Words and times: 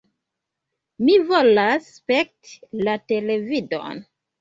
Mi 1.09 1.19
volas 1.27 1.91
spekti 1.99 2.59
la 2.89 2.99
televidon! 3.15 4.05